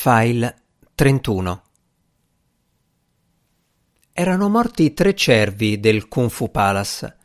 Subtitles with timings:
[0.00, 0.54] File
[0.94, 1.62] 31
[4.12, 7.16] Erano morti tre cervi del Kung Fu Palace.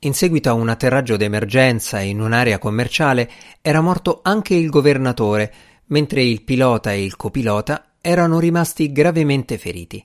[0.00, 3.30] In seguito a un atterraggio d'emergenza in un'area commerciale
[3.62, 5.54] era morto anche il governatore,
[5.86, 10.04] mentre il pilota e il copilota erano rimasti gravemente feriti.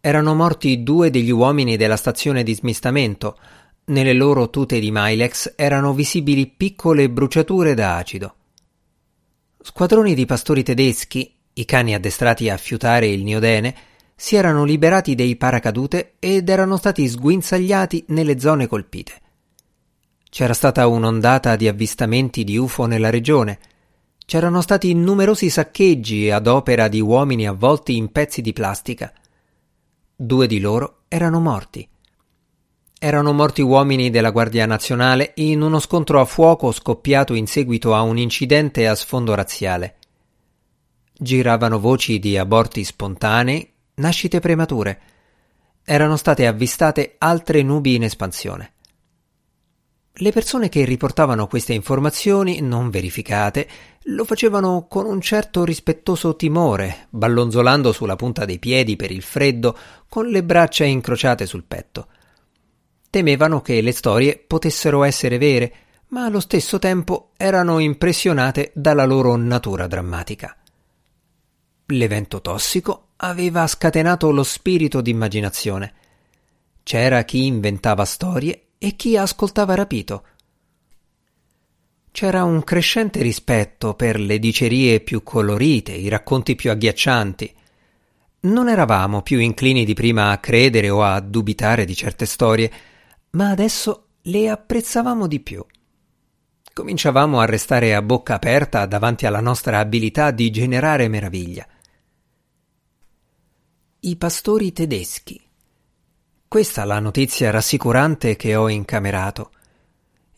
[0.00, 3.38] Erano morti due degli uomini della stazione di smistamento.
[3.84, 8.34] Nelle loro tute di Milex erano visibili piccole bruciature da acido.
[9.66, 13.74] Squadroni di pastori tedeschi, i cani addestrati a fiutare il niodene,
[14.14, 19.12] si erano liberati dei paracadute ed erano stati sguinzagliati nelle zone colpite.
[20.28, 23.58] C'era stata un'ondata di avvistamenti di UFO nella regione.
[24.26, 29.10] C'erano stati numerosi saccheggi ad opera di uomini avvolti in pezzi di plastica.
[30.14, 31.88] Due di loro erano morti.
[33.04, 38.00] Erano morti uomini della Guardia Nazionale in uno scontro a fuoco scoppiato in seguito a
[38.00, 39.96] un incidente a sfondo razziale.
[41.12, 45.00] Giravano voci di aborti spontanei, nascite premature.
[45.84, 48.72] Erano state avvistate altre nubi in espansione.
[50.10, 53.68] Le persone che riportavano queste informazioni non verificate
[54.04, 59.76] lo facevano con un certo rispettoso timore, ballonzolando sulla punta dei piedi per il freddo,
[60.08, 62.06] con le braccia incrociate sul petto.
[63.14, 65.72] Temevano che le storie potessero essere vere,
[66.08, 70.56] ma allo stesso tempo erano impressionate dalla loro natura drammatica.
[71.86, 75.92] L'evento tossico aveva scatenato lo spirito d'immaginazione.
[76.82, 80.24] C'era chi inventava storie e chi ascoltava rapito.
[82.10, 87.54] C'era un crescente rispetto per le dicerie più colorite, i racconti più agghiaccianti.
[88.40, 92.72] Non eravamo più inclini di prima a credere o a dubitare di certe storie,
[93.34, 95.64] ma adesso le apprezzavamo di più.
[96.72, 101.66] Cominciavamo a restare a bocca aperta davanti alla nostra abilità di generare meraviglia.
[104.00, 105.40] I pastori tedeschi.
[106.48, 109.50] Questa la notizia rassicurante che ho incamerato.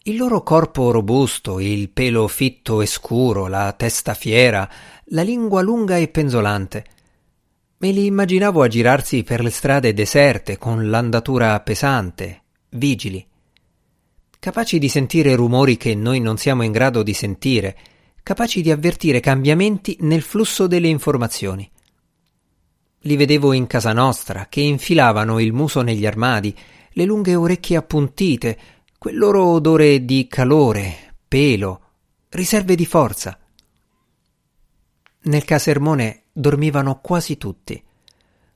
[0.04, 4.68] Il loro corpo robusto, il pelo fitto e scuro, la testa fiera,
[5.06, 6.84] la lingua lunga e penzolante.
[7.78, 12.44] Me li immaginavo a girarsi per le strade deserte con l'andatura pesante,
[12.76, 13.26] vigili,
[14.38, 17.76] capaci di sentire rumori che noi non siamo in grado di sentire,
[18.22, 21.70] capaci di avvertire cambiamenti nel flusso delle informazioni.
[23.00, 26.56] Li vedevo in casa nostra, che infilavano il muso negli armadi,
[26.90, 28.58] le lunghe orecchie appuntite,
[28.98, 31.80] quel loro odore di calore, pelo,
[32.30, 33.38] riserve di forza.
[35.22, 37.80] Nel casermone dormivano quasi tutti.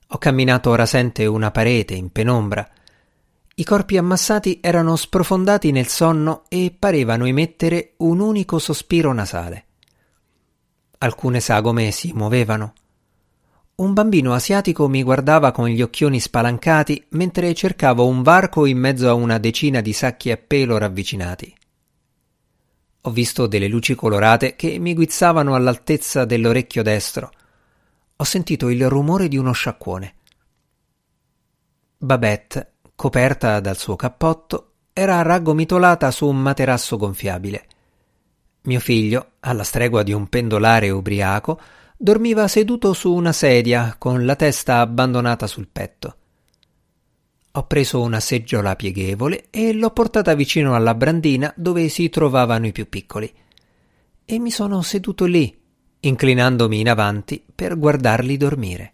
[0.08, 2.69] Ho camminato rasente una parete in penombra.
[3.60, 9.65] I corpi ammassati erano sprofondati nel sonno e parevano emettere un unico sospiro nasale.
[10.97, 12.72] Alcune sagome si muovevano.
[13.75, 19.10] Un bambino asiatico mi guardava con gli occhioni spalancati mentre cercavo un varco in mezzo
[19.10, 21.54] a una decina di sacchi a pelo ravvicinati.
[23.03, 27.31] Ho visto delle luci colorate che mi guizzavano all'altezza dell'orecchio destro.
[28.16, 30.15] Ho sentito il rumore di uno sciacquone.
[31.99, 37.66] Babette coperta dal suo cappotto, era raggomitolata su un materasso gonfiabile.
[38.65, 41.59] Mio figlio, alla stregua di un pendolare ubriaco,
[41.97, 46.16] dormiva seduto su una sedia con la testa abbandonata sul petto.
[47.53, 52.72] Ho preso una seggiola pieghevole e l'ho portata vicino alla brandina dove si trovavano i
[52.72, 53.32] più piccoli.
[54.27, 55.59] E mi sono seduto lì,
[56.00, 58.93] inclinandomi in avanti per guardarli dormire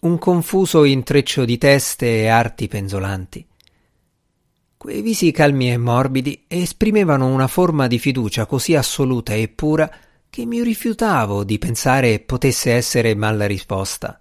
[0.00, 3.46] un confuso intreccio di teste e arti penzolanti.
[4.76, 9.90] Quei visi calmi e morbidi esprimevano una forma di fiducia così assoluta e pura
[10.30, 14.18] che mi rifiutavo di pensare potesse essere mal risposta.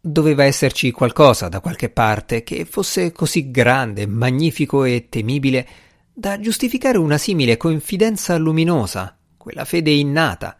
[0.00, 5.66] Doveva esserci qualcosa da qualche parte che fosse così grande, magnifico e temibile
[6.12, 10.56] da giustificare una simile confidenza luminosa, quella fede innata,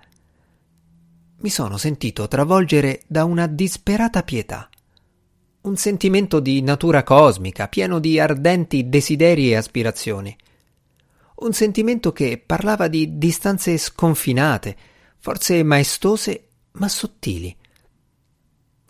[1.46, 4.69] mi sono sentito travolgere da una disperata pietà.
[5.60, 10.37] Un sentimento di natura cosmica, pieno di ardenti desideri e aspirazioni.
[11.37, 14.76] Un sentimento che parlava di distanze sconfinate,
[15.20, 17.56] forse maestose ma sottili.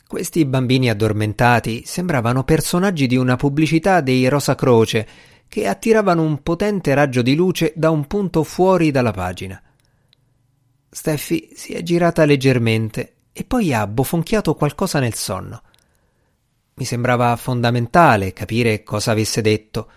[0.06, 5.06] Questi bambini addormentati sembravano personaggi di una pubblicità dei Rosa Croce
[5.46, 9.60] che attiravano un potente raggio di luce da un punto fuori dalla pagina.
[10.96, 15.60] Steffi si è girata leggermente e poi ha bofonchiato qualcosa nel sonno.
[16.76, 19.90] Mi sembrava fondamentale capire cosa avesse detto.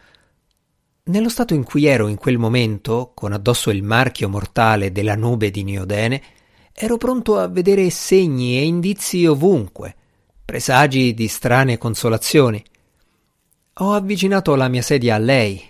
[1.03, 5.51] Nello stato in cui ero in quel momento, con addosso il marchio mortale della nube
[5.51, 6.21] di Niodene,
[6.73, 9.95] ero pronto a vedere segni e indizi ovunque,
[10.43, 12.61] presagi di strane consolazioni.
[13.75, 15.65] Ho avvicinato la mia sedia a lei.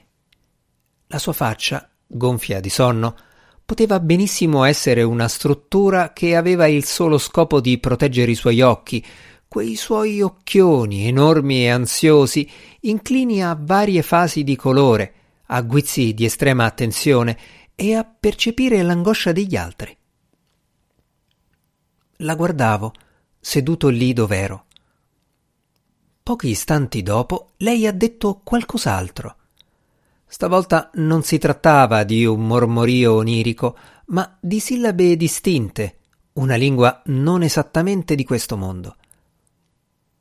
[1.05, 3.15] La sua faccia, gonfia di sonno,
[3.69, 9.05] poteva benissimo essere una struttura che aveva il solo scopo di proteggere i suoi occhi,
[9.47, 12.49] quei suoi occhioni enormi e ansiosi,
[12.81, 15.13] inclini a varie fasi di colore,
[15.45, 17.37] a guizzi di estrema attenzione
[17.75, 19.95] e a percepire l'angoscia degli altri.
[22.21, 22.91] La guardavo,
[23.39, 24.65] seduto lì dov'ero.
[26.23, 29.35] Pochi istanti dopo lei ha detto qualcos'altro.
[30.31, 35.97] Stavolta non si trattava di un mormorio onirico, ma di sillabe distinte,
[36.33, 38.95] una lingua non esattamente di questo mondo.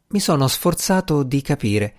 [0.08, 1.94] Mi sono sforzato di capire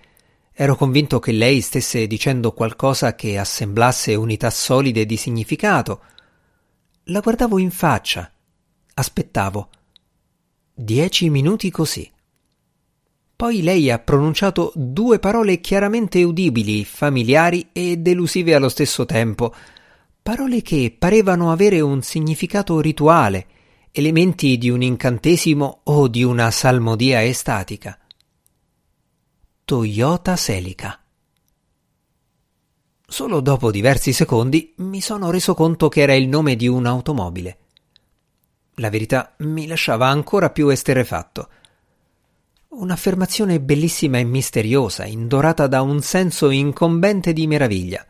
[0.52, 6.02] Ero convinto che lei stesse dicendo qualcosa che assemblasse unità solide di significato.
[7.04, 8.30] La guardavo in faccia.
[8.92, 9.70] Aspettavo.
[10.74, 12.10] Dieci minuti così.
[13.40, 19.54] Poi lei ha pronunciato due parole chiaramente udibili, familiari e delusive allo stesso tempo,
[20.22, 23.46] parole che parevano avere un significato rituale,
[23.92, 27.98] elementi di un incantesimo o di una salmodia estatica.
[29.64, 31.00] Toyota Celica.
[33.06, 37.58] Solo dopo diversi secondi mi sono reso conto che era il nome di un'automobile.
[38.74, 41.48] La verità mi lasciava ancora più esterefatto.
[42.70, 48.04] Un'affermazione bellissima e misteriosa, indorata da un senso incombente di meraviglia.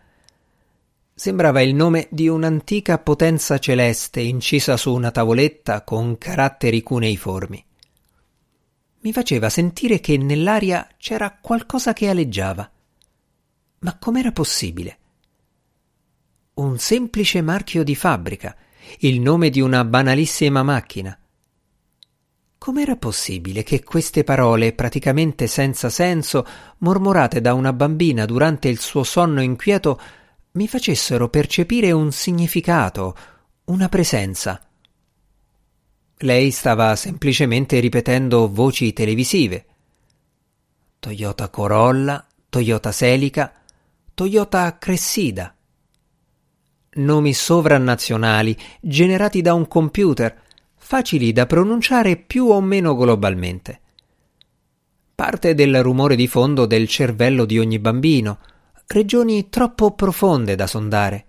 [1.14, 7.64] Sembrava il nome di un'antica potenza celeste incisa su una tavoletta con caratteri cuneiformi
[9.02, 12.70] mi faceva sentire che nell'aria c'era qualcosa che aleggiava.
[13.78, 14.98] Ma com'era possibile?
[16.54, 18.54] Un semplice marchio di fabbrica,
[18.98, 21.18] il nome di una banalissima macchina.
[22.62, 26.46] Com'era possibile che queste parole, praticamente senza senso,
[26.80, 29.98] mormorate da una bambina durante il suo sonno inquieto,
[30.52, 33.16] mi facessero percepire un significato,
[33.64, 34.60] una presenza?
[36.18, 39.64] Lei stava semplicemente ripetendo voci televisive.
[40.98, 43.54] Toyota Corolla, Toyota Celica,
[44.12, 45.56] Toyota Cressida.
[46.90, 50.48] Nomi sovranazionali generati da un computer,
[50.90, 53.81] facili da pronunciare più o meno globalmente.
[55.14, 58.40] Parte del rumore di fondo del cervello di ogni bambino,
[58.88, 61.26] regioni troppo profonde da sondare.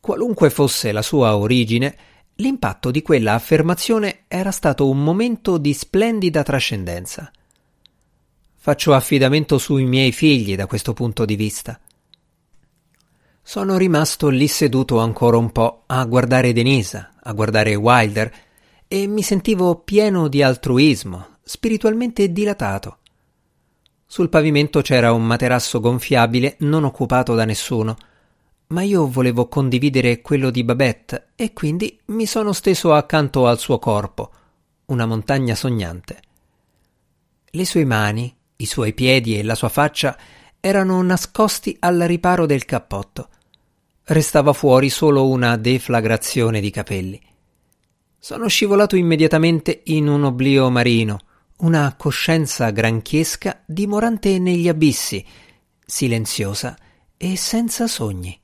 [0.00, 1.96] Qualunque fosse la sua origine,
[2.36, 7.30] L'impatto di quella affermazione era stato un momento di splendida trascendenza.
[8.56, 11.78] Faccio affidamento sui miei figli da questo punto di vista.
[13.42, 18.32] Sono rimasto lì seduto ancora un po' a guardare Denisa, a guardare Wilder,
[18.88, 22.98] e mi sentivo pieno di altruismo, spiritualmente dilatato.
[24.06, 27.96] Sul pavimento c'era un materasso gonfiabile non occupato da nessuno,
[28.68, 33.78] ma io volevo condividere quello di Babette e quindi mi sono steso accanto al suo
[33.78, 34.30] corpo,
[34.86, 36.20] una montagna sognante.
[37.46, 40.16] Le sue mani, i suoi piedi e la sua faccia
[40.60, 43.28] erano nascosti al riparo del cappotto.
[44.04, 47.20] Restava fuori solo una deflagrazione di capelli.
[48.18, 51.18] Sono scivolato immediatamente in un oblio marino,
[51.58, 55.24] una coscienza granchiesca dimorante negli abissi,
[55.84, 56.76] silenziosa
[57.16, 58.36] e senza sogni.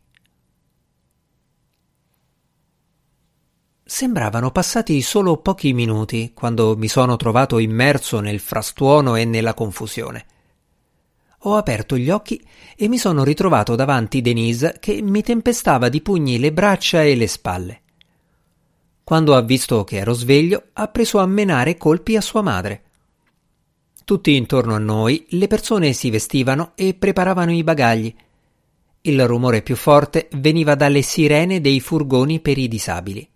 [3.83, 10.27] Sembravano passati solo pochi minuti quando mi sono trovato immerso nel frastuono e nella confusione.
[11.43, 12.45] Ho aperto gli occhi
[12.77, 17.29] e mi sono ritrovato davanti Denise che mi tempestava di pugni le braccia e le
[17.29, 17.83] spalle.
[19.05, 22.83] Quando ha visto che ero sveglio, ha preso a menare colpi a sua madre.
[24.05, 28.15] Tutti intorno a noi le persone si vestivano e preparavano i bagagli.
[29.03, 33.27] Il rumore più forte veniva dalle sirene dei furgoni per i disabili.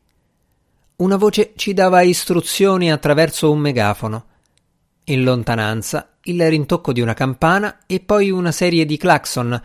[0.97, 4.26] Una voce ci dava istruzioni attraverso un megafono.
[5.04, 9.60] In lontananza il rintocco di una campana e poi una serie di clacson,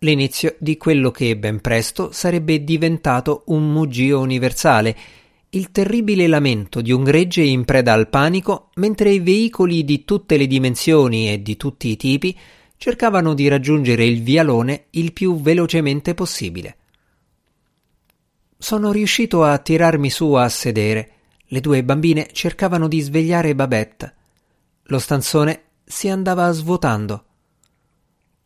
[0.00, 4.96] l'inizio di quello che ben presto sarebbe diventato un muggio universale,
[5.50, 10.36] il terribile lamento di un gregge in preda al panico mentre i veicoli di tutte
[10.36, 12.36] le dimensioni e di tutti i tipi
[12.76, 16.76] cercavano di raggiungere il vialone il più velocemente possibile.
[18.58, 21.10] Sono riuscito a tirarmi su a sedere.
[21.46, 24.14] Le due bambine cercavano di svegliare Babette.
[24.84, 27.24] Lo stanzone si andava svuotando.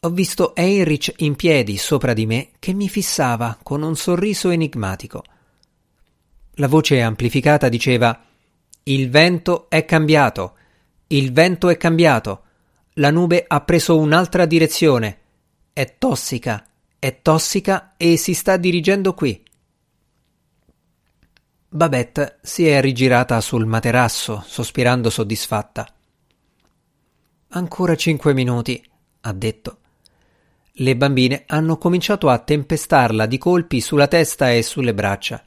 [0.02, 5.25] ho visto Heinrich in piedi sopra di me che mi fissava con un sorriso enigmatico.
[6.54, 8.18] La voce amplificata diceva
[8.82, 10.56] Il vento è cambiato.
[11.06, 12.42] Il vento è cambiato.
[12.94, 15.18] La nube ha preso un'altra direzione.
[15.73, 16.66] È tossica.
[16.99, 19.42] È tossica e si sta dirigendo qui.
[21.68, 25.87] Babette si è rigirata sul materasso, sospirando soddisfatta.
[27.52, 28.80] Ancora cinque minuti,
[29.23, 29.78] ha detto.
[30.75, 35.42] Le bambine hanno cominciato a tempestarla di colpi sulla testa e sulle braccia.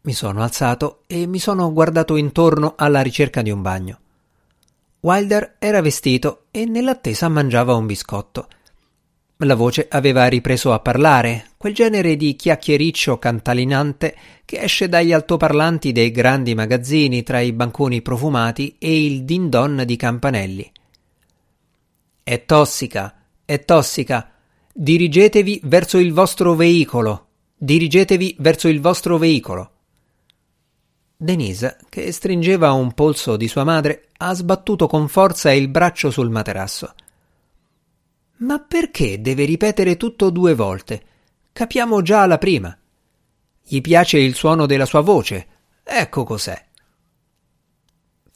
[0.00, 3.98] Mi sono alzato e mi sono guardato intorno alla ricerca di un bagno.
[5.00, 8.48] Wilder era vestito e nell'attesa mangiava un biscotto.
[9.40, 15.92] La voce aveva ripreso a parlare, quel genere di chiacchiericcio cantalinante che esce dagli altoparlanti
[15.92, 20.72] dei grandi magazzini tra i banconi profumati e il din don di campanelli.
[22.28, 24.32] È tossica, è tossica.
[24.72, 27.28] Dirigetevi verso il vostro veicolo.
[27.56, 29.70] Dirigetevi verso il vostro veicolo.
[31.16, 36.28] Denise, che stringeva un polso di sua madre, ha sbattuto con forza il braccio sul
[36.28, 36.94] materasso.
[38.38, 41.02] Ma perché deve ripetere tutto due volte?
[41.52, 42.76] Capiamo già la prima.
[43.62, 45.46] Gli piace il suono della sua voce.
[45.84, 46.65] Ecco cos'è.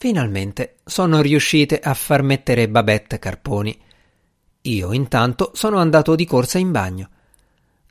[0.00, 3.78] Finalmente sono riuscite a far mettere Babette Carponi.
[4.62, 7.10] Io intanto sono andato di corsa in bagno.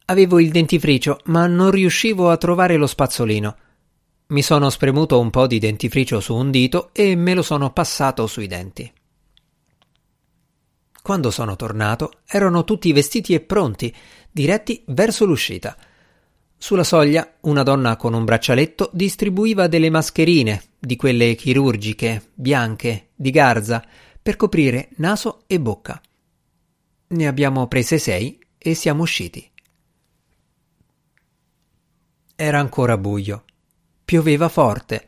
[0.05, 3.57] Avevo il dentifricio, ma non riuscivo a trovare lo spazzolino.
[4.29, 8.25] Mi sono spremuto un po' di dentifricio su un dito e me lo sono passato
[8.25, 8.91] sui denti.
[11.03, 13.95] Quando sono tornato, erano tutti vestiti e pronti,
[14.31, 15.77] diretti verso l'uscita.
[16.59, 23.31] Sulla soglia, una donna con un braccialetto distribuiva delle mascherine, di quelle chirurgiche, bianche, di
[23.31, 23.83] garza,
[24.21, 25.99] per coprire naso e bocca.
[27.07, 29.49] Ne abbiamo prese sei e siamo usciti.
[32.35, 33.45] Era ancora buio.
[34.05, 35.07] Pioveva forte.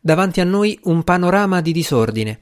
[0.00, 2.40] Davanti a noi un panorama di disordine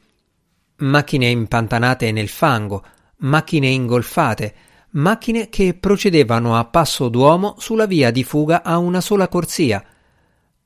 [0.78, 2.84] macchine impantanate nel fango,
[3.18, 4.54] macchine ingolfate,
[4.90, 9.84] macchine che procedevano a passo d'uomo sulla via di fuga a una sola corsia,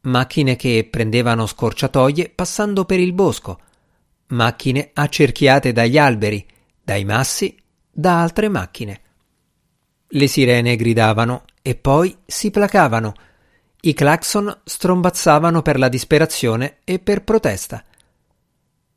[0.03, 3.61] macchine che prendevano scorciatoie passando per il bosco,
[4.29, 6.47] macchine accerchiate dagli alberi,
[6.83, 7.57] dai massi,
[7.91, 9.01] da altre macchine.
[10.09, 13.15] Le sirene gridavano e poi si placavano.
[13.81, 17.85] I clacson strombazzavano per la disperazione e per protesta.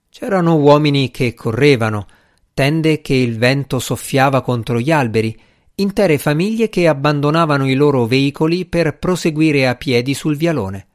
[0.09, 2.07] C'erano uomini che correvano,
[2.55, 5.37] tende che il vento soffiava contro gli alberi,
[5.75, 10.87] intere famiglie che abbandonavano i loro veicoli per proseguire a piedi sul vialone.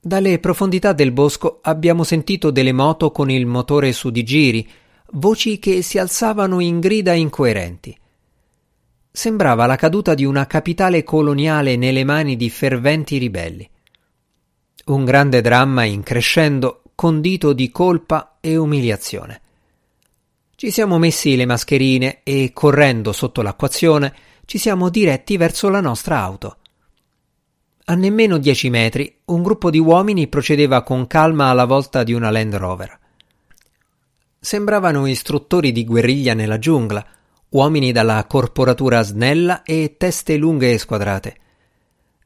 [0.00, 4.66] Dalle profondità del bosco abbiamo sentito delle moto con il motore su di giri,
[5.12, 7.94] voci che si alzavano in grida incoerenti.
[9.10, 13.68] Sembrava la caduta di una capitale coloniale nelle mani di ferventi ribelli.
[14.86, 19.42] Un grande dramma in crescendo condito di colpa e umiliazione.
[20.60, 24.12] Ci siamo messi le mascherine e, correndo sotto l'acquazione,
[24.44, 26.56] ci siamo diretti verso la nostra auto.
[27.84, 32.32] A nemmeno dieci metri un gruppo di uomini procedeva con calma alla volta di una
[32.32, 32.98] Land Rover.
[34.40, 37.06] Sembravano istruttori di guerriglia nella giungla,
[37.50, 41.36] uomini dalla corporatura snella e teste lunghe e squadrate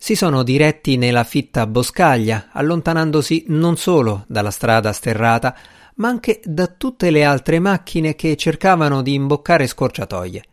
[0.02, 5.56] si sono diretti nella fitta boscaglia, allontanandosi non solo dalla strada sterrata,
[5.96, 10.44] ma anche da tutte le altre macchine che cercavano di imboccare scorciatoie.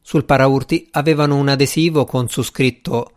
[0.00, 3.12] Sul paraurti avevano un adesivo con su scritto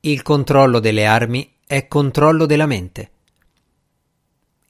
[0.00, 3.10] Il controllo delle armi è controllo della mente.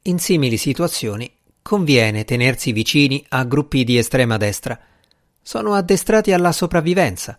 [0.02, 1.30] In simili situazioni
[1.62, 4.78] conviene tenersi vicini a gruppi di estrema destra.
[5.42, 7.38] Sono addestrati alla sopravvivenza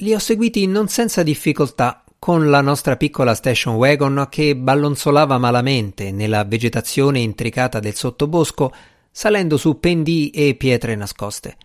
[0.00, 6.10] li ho seguiti non senza difficoltà con la nostra piccola station wagon che ballonzolava malamente
[6.10, 8.74] nella vegetazione intricata del sottobosco,
[9.10, 11.56] salendo su pendii e pietre nascoste.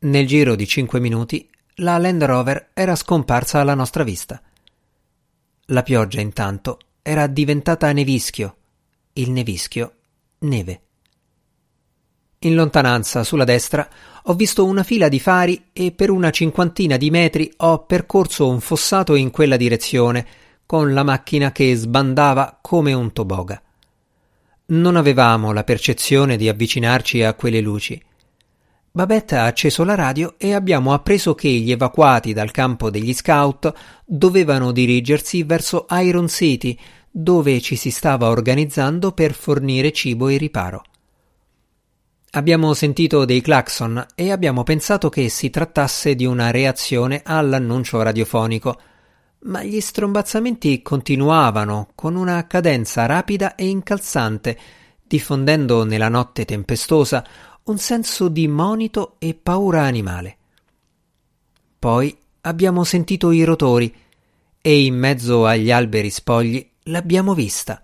[0.00, 4.40] Nel giro di cinque minuti la Land Rover era scomparsa alla nostra vista.
[5.66, 8.56] La pioggia intanto era diventata nevischio,
[9.14, 9.94] il nevischio
[10.40, 10.82] neve.
[12.42, 13.86] In lontananza, sulla destra,
[14.22, 18.60] ho visto una fila di fari e per una cinquantina di metri ho percorso un
[18.60, 20.26] fossato in quella direzione,
[20.64, 23.60] con la macchina che sbandava come un toboga.
[24.68, 28.02] Non avevamo la percezione di avvicinarci a quelle luci.
[28.90, 33.70] Babette ha acceso la radio e abbiamo appreso che gli evacuati dal campo degli scout
[34.06, 36.74] dovevano dirigersi verso Iron City,
[37.10, 40.84] dove ci si stava organizzando per fornire cibo e riparo.
[42.32, 48.80] Abbiamo sentito dei clacson e abbiamo pensato che si trattasse di una reazione all'annuncio radiofonico,
[49.46, 54.56] ma gli strombazzamenti continuavano con una cadenza rapida e incalzante,
[55.02, 57.26] diffondendo nella notte tempestosa
[57.64, 60.36] un senso di monito e paura animale.
[61.80, 63.92] Poi abbiamo sentito i rotori
[64.60, 67.82] e in mezzo agli alberi spogli l'abbiamo vista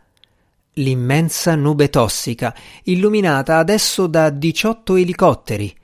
[0.78, 2.54] l'immensa nube tossica,
[2.84, 5.74] illuminata adesso da 18 elicotteri,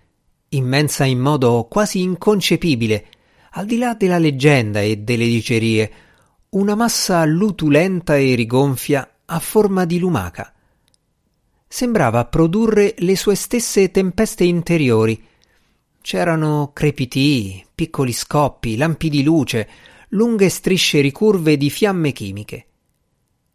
[0.51, 3.07] immensa in modo quasi inconcepibile,
[3.53, 5.93] al di là della leggenda e delle dicerie,
[6.51, 10.53] una massa lutulenta e rigonfia a forma di lumaca.
[11.67, 15.23] Sembrava produrre le sue stesse tempeste interiori.
[16.03, 19.69] C'erano crepitii, piccoli scoppi, lampi di luce,
[20.11, 22.67] lunghe strisce ricurve di fiamme chimiche.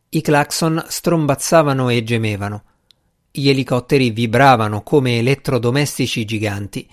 [0.09, 2.63] I clacson strombazzavano e gemevano.
[3.29, 6.89] Gli elicotteri vibravano come elettrodomestici giganti.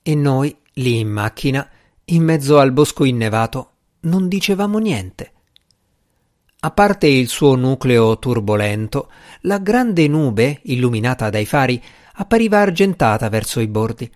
[0.00, 1.68] E noi, lì in macchina,
[2.04, 3.70] in mezzo al bosco innevato,
[4.02, 5.32] non dicevamo niente.
[6.60, 9.10] A parte il suo nucleo turbolento,
[9.42, 11.82] la grande nube, illuminata dai fari,
[12.14, 14.08] appariva argentata verso i bordi.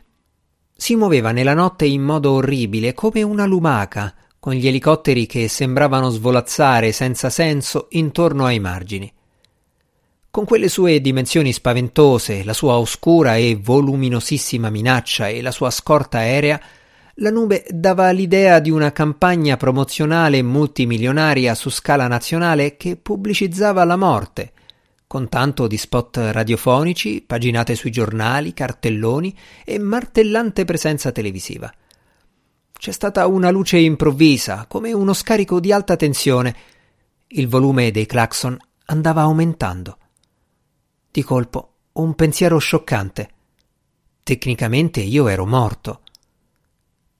[0.76, 4.14] Si muoveva nella notte in modo orribile, come una lumaca,
[4.46, 9.12] con gli elicotteri che sembravano svolazzare senza senso intorno ai margini.
[10.30, 16.18] Con quelle sue dimensioni spaventose, la sua oscura e voluminosissima minaccia e la sua scorta
[16.18, 16.60] aerea,
[17.14, 23.96] la nube dava l'idea di una campagna promozionale multimilionaria su scala nazionale che pubblicizzava la
[23.96, 24.52] morte,
[25.08, 31.68] con tanto di spot radiofonici, paginate sui giornali, cartelloni e martellante presenza televisiva.
[32.78, 36.54] C'è stata una luce improvvisa, come uno scarico di alta tensione.
[37.28, 38.56] Il volume dei clacson
[38.86, 39.98] andava aumentando.
[41.10, 43.30] Di colpo un pensiero scioccante.
[44.22, 46.02] Tecnicamente io ero morto.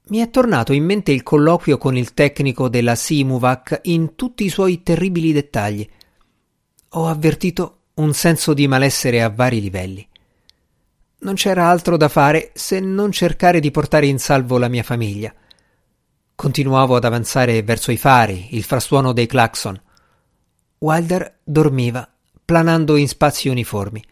[0.09, 4.51] Mi è tornato in mente il colloquio con il tecnico della Simuvac in tutti i
[4.51, 5.89] suoi terribili dettagli.
[6.91, 10.07] Ho avvertito un senso di malessere a vari livelli.
[11.19, 15.35] Non c'era altro da fare se non cercare di portare in salvo la mia famiglia.
[16.37, 19.81] Continuavo ad avanzare verso i fari, il frastuono dei clacson.
[20.81, 22.07] Wilder dormiva,
[22.45, 24.05] planando in spazi uniformi.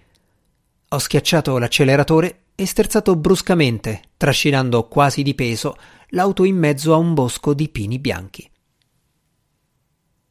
[0.89, 5.77] Ho schiacciato l'acceleratore e sterzato bruscamente, trascinando quasi di peso
[6.09, 8.51] l'auto in mezzo a un bosco di pini bianchi.